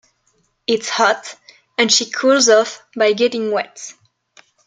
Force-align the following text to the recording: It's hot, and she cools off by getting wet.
It's 0.65 0.89
hot, 0.89 1.35
and 1.77 1.91
she 1.91 2.09
cools 2.09 2.49
off 2.49 2.83
by 2.95 3.13
getting 3.13 3.51
wet. 3.51 3.93